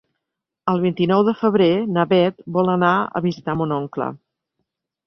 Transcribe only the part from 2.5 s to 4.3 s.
vol anar a visitar mon oncle.